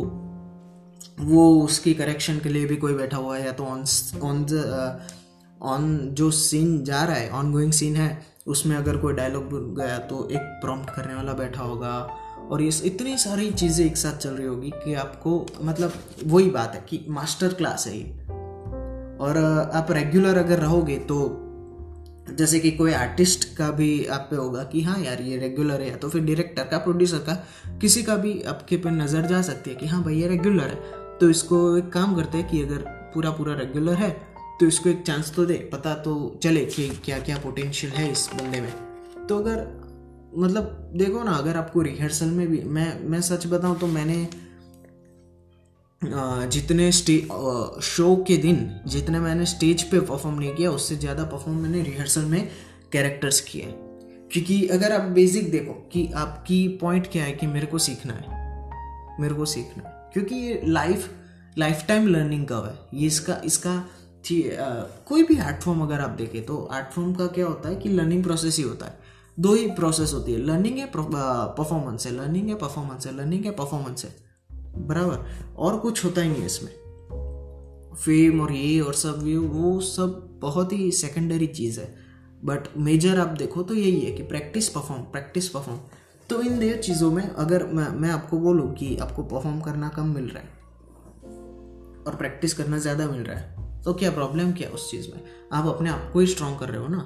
[1.21, 3.85] वो उसकी करेक्शन के लिए भी कोई बैठा हुआ है, या तो ऑन
[4.23, 4.47] ऑन
[5.61, 8.17] ऑन जो सीन जा रहा है ऑन गोइंग सीन है
[8.49, 11.95] उसमें अगर कोई डायलॉग गया तो एक प्रॉम्प्ट करने वाला बैठा होगा
[12.51, 15.93] और ये इतनी सारी चीज़ें एक साथ चल रही होगी कि आपको मतलब
[16.27, 18.05] वही बात है कि मास्टर क्लास है ये।
[19.19, 19.37] और
[19.75, 21.45] आप रेगुलर अगर रहोगे तो
[22.31, 25.89] जैसे कि कोई आर्टिस्ट का भी आप पे होगा कि हाँ यार ये रेगुलर है
[25.91, 27.35] या तो फिर डायरेक्टर का प्रोड्यूसर का,
[27.81, 31.19] किसी का भी आपके पे नज़र जा सकती है कि हाँ भाई ये रेगुलर है।
[31.19, 32.85] तो इसको एक काम करते हैं कि अगर
[33.15, 34.28] पूरा पूरा रेगुलर है
[34.61, 38.29] तो इसको एक चांस तो दे, पता तो चले कि क्या क्या पोटेंशियल है इस
[38.35, 38.73] बंदे में।
[39.27, 39.67] तो अगर
[40.37, 44.29] मतलब देखो ना, अगर आपको रिहर्सल में भी, मैं मैं सच बताऊँ तो मैंने
[46.03, 47.29] जितने स्टेज
[47.85, 52.25] शो के दिन, जितने मैंने स्टेज पे परफॉर्म नहीं किया, उससे ज़्यादा परफॉर्म मैंने रिहर्सल
[52.25, 52.49] में
[52.93, 53.75] कैरेक्टर्स किए।
[54.33, 59.21] क्योंकि अगर आप बेसिक देखो कि आपकी पॉइंट क्या है कि मेरे को सीखना है,
[59.21, 61.11] मेरे को सीखना है। क्योंकि ये लाइफ
[61.59, 63.73] लाइफ टाइम लर्निंग का है। ये इसका इसका
[65.09, 67.89] कोई भी आर्ट फॉर्म अगर आप देखें तो आर्ट फॉर्म का क्या होता है कि
[67.89, 68.99] लर्निंग प्रोसेस ही होता है।
[69.39, 73.51] दो ही प्रोसेस होती है लर्निंग है परफॉर्मेंस है लर्निंग है परफॉर्मेंस है लर्निंग है
[73.51, 74.15] परफॉर्मेंस है।
[74.89, 75.25] बराबर?
[75.57, 76.71] और कुछ होता ही नहीं है इसमें।
[77.95, 81.95] फेम और ये और सब, ये, वो सब बहुत ही सेकेंडरी चीज़ है।
[82.45, 85.81] बट मेजर आप देखो तो यही है कि प्रैक्टिस परफॉर्म प्रैक्टिस परफॉर्म
[86.31, 90.15] तो इन देर चीज़ों में अगर मैं मैं आपको बोलूँ कि आपको परफॉर्म करना कम
[90.15, 90.57] मिल रहा है
[92.05, 93.58] और प्रैक्टिस करना ज़्यादा मिल रहा है
[93.89, 95.25] तो क्या प्रॉब्लम क्या उस चीज़ में?
[95.53, 97.01] आप अपने आप को ही स्ट्रॉन्ग कर रहे हो ना,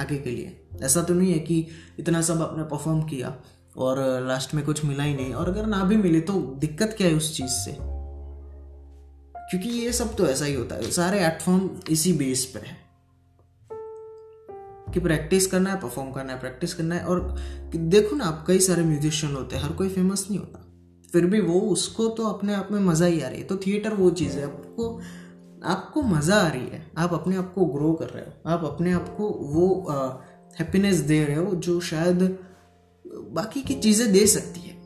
[0.00, 1.66] आगे के लिए। ऐसा तो नहीं है कि
[1.98, 3.36] इतना सब आपने परफॉर्म किया
[3.76, 7.08] और लास्ट में कुछ मिला ही नहीं। और अगर ना भी मिले तो दिक्कत क्या
[7.08, 7.72] है उस चीज़ से?
[9.36, 12.76] क्योंकि ये सब तो ऐसा ही होता है। सारे एटफॉर्म इसी बेस पर है।
[14.92, 17.40] कि प्रैक्टिस करना है परफॉर्म करना है प्रैक्टिस करना है। और
[17.74, 20.58] देखो ना, आप कई सारे म्यूजिशियन होते हैं, हर कोई फ़ेमस नहीं होता।
[21.12, 23.94] फिर भी वो उसको तो अपने आप में मज़ा ही आ रही है। तो थिएटर
[23.94, 25.00] वो चीज़ है। आपको
[25.64, 28.92] आपको मज़ा आ रही है। आप अपने आप को ग्रो कर रहे हो। आप अपने
[28.92, 29.66] आप को वो
[30.58, 32.22] हैप्पीनेस दे रहे हो जो शायद
[33.32, 34.80] बाकी की चीज़ें दे सकती है।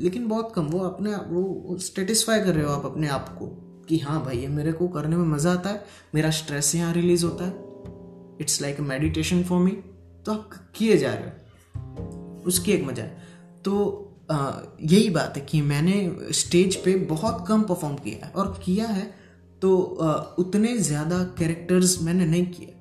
[0.00, 3.46] लेकिन बहुत कम वो अपने आप, वो सेटिस्फाई कर रहे हो आप अपने आप को
[3.88, 7.24] कि हाँ भाई, ये मेरे को करने में मज़ा आता है, मेरा स्ट्रेस यहाँ रिलीज़
[7.24, 7.52] होता है।
[8.40, 9.70] It's like meditation for me
[10.26, 13.22] तो आप किए जा रहे हो। उसकी एक मज़ा है।
[13.64, 14.10] तो
[14.82, 19.23] यही बात है कि मैंने स्टेज पे बहुत कम परफॉर्म किया है और किया है
[19.64, 19.74] तो
[20.38, 22.74] उतने ज़्यादा कैरेक्टर्स मैंने नहीं किए।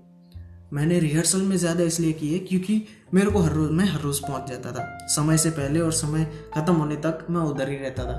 [0.74, 2.76] मैंने रिहर्सल में ज़्यादा इसलिए किए क्योंकि
[3.14, 6.26] मेरे को हर रोज़, मैं हर रोज़ पहुँच जाता था। समय से पहले और समय
[6.56, 8.18] ख़त्म होने तक मैं उधर ही रहता था।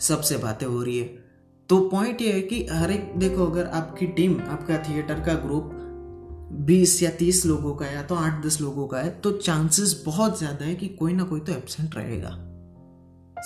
[0.00, 1.06] सबसे बातें हो रही है।
[1.68, 5.70] तो पॉइंट ये है कि हर एक, देखो, अगर आपकी टीम आपका थिएटर का ग्रुप
[6.66, 10.38] बीस या तीस लोगों का या तो आठ दस लोगों का है तो चांसेस बहुत
[10.38, 12.36] ज़्यादा है कि कोई ना कोई तो एबसेंट रहेगा।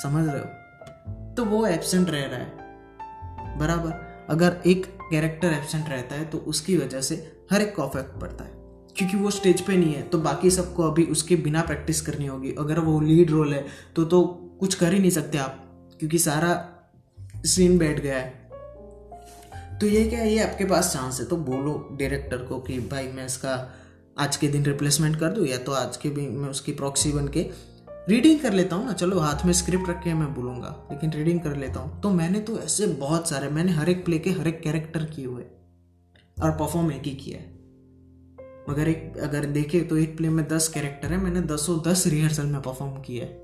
[0.03, 1.35] समझ रहे हो?
[1.35, 2.64] तो वो एबसेंट रह रहा है।
[3.59, 7.15] बराबर। अगर एक कैरेक्टर एबसेंट रहता है तो उसकी वजह से
[7.53, 8.51] हर एक को अफेक्ट पड़ता है।
[8.97, 12.55] क्योंकि वो स्टेज पे नहीं है तो बाकी सबको अभी उसके बिना प्रैक्टिस करनी होगी।
[12.59, 13.65] अगर वो लीड रोल है
[13.97, 14.23] तो तो
[14.61, 15.61] कुछ कर ही नहीं सकते आप,
[15.99, 16.53] क्योंकि सारा
[17.47, 18.45] सीन बैठ गया है।
[19.79, 21.27] तो ये क्या, ये आपके पास चांस है?
[21.27, 23.75] तो बोलो डायरेक्टर को कि, भाई, मैं इसका
[24.19, 27.29] आज के दिन रिप्लेसमेंट कर दूँ, या तो आज के दिन मैं उसकी प्रॉक्सी बन
[27.29, 27.43] के
[28.09, 31.41] रीडिंग कर लेता हूँ ना, चलो हाथ में स्क्रिप्ट रख के मैं बोलूँगा, लेकिन रीडिंग
[31.41, 34.49] कर लेता हूँ। तो मैंने तो ऐसे बहुत सारे, मैंने हर एक प्ले के हर
[34.49, 35.45] एक कैरेक्टर किए हुए
[36.37, 37.53] और परफॉर्म एक ही किया है।
[38.69, 42.47] मगर एक, अगर देखे तो एक प्ले में दस कैरेक्टर है, मैंने दसों दस रिहर्सल
[42.47, 43.43] में परफॉर्म किया है।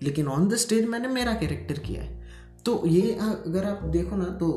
[0.00, 2.18] लेकिन ऑन द स्टेज मैंने मेरा कैरेक्टर किया है।
[2.64, 4.50] तो ये अगर आप देखो ना तो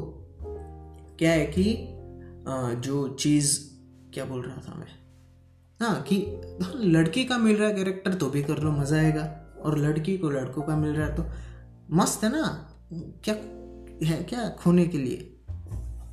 [1.19, 1.63] क्या है कि
[2.81, 3.57] जो चीज़,
[4.13, 5.02] क्या बोल रहा था मैं?
[5.79, 6.17] हाँ कि
[6.75, 9.23] लड़की का मिल रहा है कैरेक्टर तो भी कर लो, मज़ा आएगा।
[9.61, 11.25] और लड़की को, लड़कों का मिल रहा है तो
[11.91, 12.69] मस्त है ना?
[13.23, 13.35] क्या
[14.03, 15.29] है क्या खोने के लिए?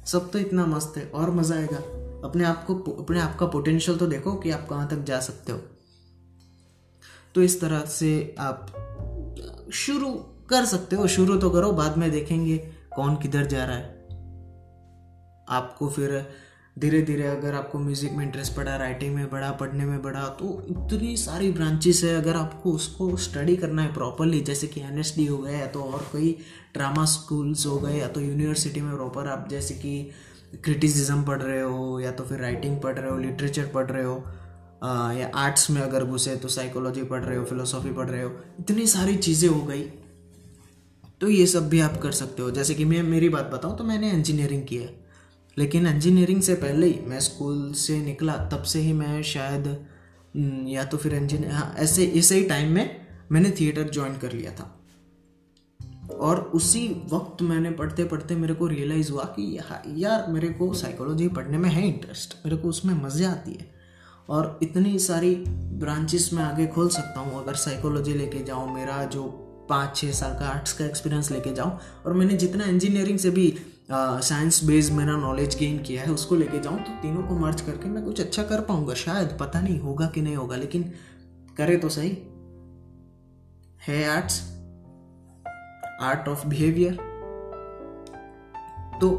[0.07, 1.79] सब तो इतना मस्त है, और मज़ा आएगा।
[2.25, 5.53] अपने आप को, अपने आप का पोटेंशियल तो देखो कि आप कहाँ तक जा सकते
[5.53, 5.59] हो।
[7.35, 8.67] तो इस तरह से आप
[9.75, 10.11] शुरू
[10.51, 12.57] कर सकते हो, शुरू तो करो, बाद में देखेंगे
[12.95, 13.99] कौन किधर जा रहा है।
[15.49, 16.11] आपको फिर
[16.81, 20.63] धीरे धीरे अगर आपको म्यूज़िक में इंटरेस्ट पड़ा राइटिंग में बढ़ा पढ़ने में बढ़ा तो
[20.69, 25.39] इतनी सारी ब्रांचेस है, अगर आपको उसको स्टडी करना है प्रॉपरली जैसे कि एनएसडी हो
[25.39, 26.37] गया या तो और कोई
[26.75, 30.11] ड्रामा स्कूल्स हो गए या तो यूनिवर्सिटी में प्रॉपर आप जैसे कि
[30.65, 34.17] क्रिटिसिज्म पढ़ रहे हो या तो फिर राइटिंग पढ़ रहे हो लिटरेचर पढ़ रहे हो
[35.15, 38.87] या आर्ट्स में अगर घुसे तो साइकोलॉजी पढ़ रहे हो फिलोसॉफी पढ़ रहे हो, इतनी
[38.87, 39.83] सारी चीज़ें हो गई।
[41.21, 43.85] तो ये सब भी आप कर सकते हो। जैसे कि मैं, मेरी बात बताऊँ तो
[43.85, 45.00] मैंने इंजीनियरिंग की है।
[45.61, 49.87] लेकिन इंजीनियरिंग से पहले ही मैं स्कूल से निकला, तब से ही मैं शायद
[50.69, 54.53] या तो फिर इंजीनियर हाँ ऐसे, इसे ही टाइम में मैंने थिएटर ज्वाइन कर लिया
[54.53, 54.77] था।
[56.11, 59.59] और उसी वक्त मैंने पढ़ते पढ़ते मेरे को रियलाइज़ हुआ कि
[59.97, 63.71] यार, मेरे को साइकोलॉजी पढ़ने में है इंटरेस्ट मेरे को उसमें मज़े आती है।
[64.29, 65.35] और इतनी सारी
[65.81, 69.23] ब्रांचेस में आगे खोल सकता हूँ, अगर साइकोलॉजी लेके जाऊँ, मेरा जो
[69.71, 73.47] पाँच छः साल का आर्ट्स का एक्सपीरियंस लेके जाऊँ, और मैंने जितना इंजीनियरिंग से भी
[73.93, 77.89] साइंस बेस्ड मेरा नॉलेज गेन किया है, उसको लेके जाऊँ तो तीनों को मर्ज करके
[77.89, 80.83] मैं कुछ अच्छा कर पाऊँगा, शायद, पता नहीं होगा कि नहीं होगा, लेकिन
[81.57, 82.11] करे तो सही।
[83.83, 84.41] है आर्ट्स
[86.03, 86.95] आर्ट ऑफ़ बिहेवियर
[89.01, 89.11] तो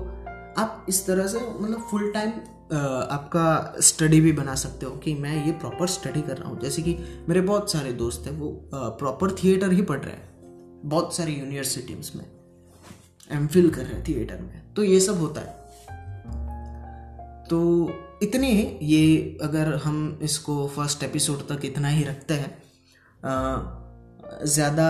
[0.57, 2.31] आप इस तरह से मतलब फुल टाइम
[2.71, 6.81] आपका स्टडी भी बना सकते हो कि मैं ये प्रॉपर स्टडी कर रहा हूँ। जैसे
[6.81, 6.97] कि
[7.29, 10.29] मेरे बहुत सारे दोस्त हैं, वो प्रॉपर थिएटर ही पढ़ रहे हैं,
[10.85, 12.25] बहुत सारी यूनिवर्सिटीज में।
[13.27, 15.59] एम फिल कर रहे हैं थिएटर में। तो ये सब होता है।
[17.49, 17.59] तो
[18.23, 22.51] इतने ही, ये अगर हम इसको फ़र्स्ट एपिसोड तक इतना ही रखते हैं
[24.45, 24.87] ज़्यादा,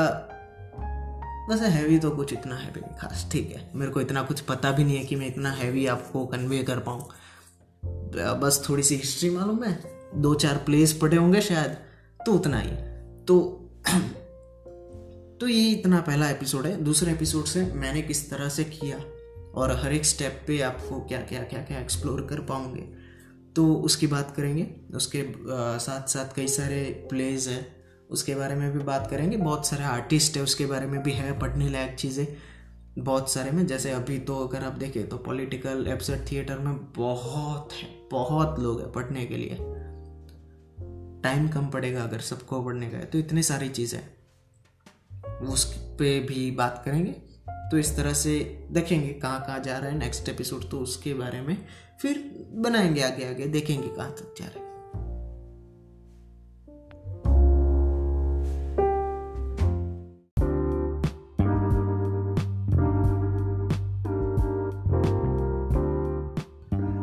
[1.49, 4.71] वैसे हैवी तो कुछ इतना हैवी नहीं खास, ठीक है। मेरे को इतना कुछ पता
[4.71, 7.07] भी नहीं है कि मैं इतना हैवी आपको कन्वे कर पाऊँ।
[8.39, 9.73] बस थोड़ी सी हिस्ट्री मालूम है,
[10.15, 11.77] दो चार प्लेस पढ़े होंगे शायद
[12.19, 12.71] तो उतना ही।
[13.25, 13.39] तो
[15.41, 18.97] तो ये इतना पहला एपिसोड है। दूसरे एपिसोड से मैंने किस तरह से किया
[19.51, 22.81] और हर एक स्टेप पे आपको क्या क्या क्या क्या एक्सप्लोर कर पाऊँगे।
[23.55, 25.23] तो उसकी बात करेंगे। उसके
[25.79, 27.65] साथ साथ कई सारे प्लेज हैं।
[28.09, 31.39] उसके बारे में भी बात करेंगे। बहुत सारे आर्टिस्ट है। उसके बारे में भी है
[31.39, 32.25] पढ़ने लायक चीज़ें।
[32.99, 37.73] बहुत सारे में। जैसे अभी तो अगर आप देखें तो पॉलिटिकल एपिसोड थिएटर में बहुत
[37.73, 39.57] है। बहुत लोग हैं पढ़ने के लिए।
[41.23, 44.20] टाइम कम पड़ेगा अगर सबको पढ़ने का है। तो इतनी सारी चीज़ें
[45.41, 47.11] उस पे भी बात करेंगे।
[47.71, 51.41] तो इस तरह से देखेंगे कहाँ कहाँ जा रहा है। नेक्स्ट एपिसोड तो उसके बारे
[51.41, 51.57] में
[52.01, 54.71] फिर बनाएँगे आगे आगे, देखेंगे कहाँ तक जा रहा है।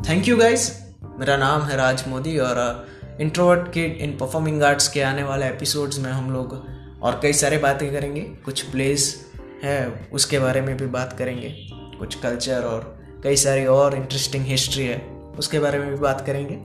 [0.09, 2.87] थैंक यू गाइस मेरा नाम है राज मोदी और
[3.21, 7.59] introvert kid in performing arts के आने वाले एपिसोड्स में हम लोग और कई सारे
[7.59, 9.27] बातें करेंगे। कुछ प्लेस
[9.65, 11.55] है, उसके बारे में भी बात करेंगे।
[11.99, 14.99] कुछ कल्चर और कई सारी और इंटरेस्टिंग हिस्ट्री है,
[15.39, 16.57] उसके बारे में भी बात करेंगे।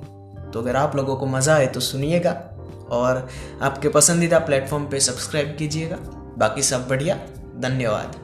[0.52, 2.32] तो अगर आप लोगों को मज़ा आए तो सुनिएगा
[2.89, 3.28] और
[3.62, 5.98] आपके पसंदीदा प्लेटफॉर्म पे सब्सक्राइब कीजिएगा।
[6.38, 7.15] बाकी सब बढ़िया,
[7.60, 8.19] धन्यवाद।